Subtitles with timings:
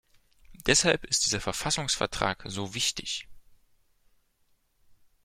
[0.65, 3.27] Deshalb ist dieser Verfassungsvertrag so wichtig!